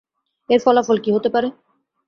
এর 0.49 0.59
ফলাফল 0.65 0.97
কি 1.03 1.09
হতে 1.15 1.29
পারে? 1.35 1.47